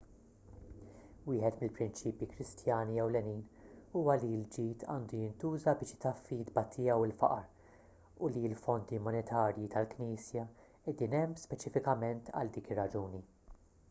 [1.25, 3.43] wieħed mill-prinċipji kristjani ewlenin
[3.99, 7.55] huwa li l-ġid għandu jintuża biex itaffi t-tbatija u l-faqar
[8.23, 10.47] u li l-fondi monetarji tal-knisja
[10.89, 13.23] qegħdin hemm speċifikament għal dik ir-raġuni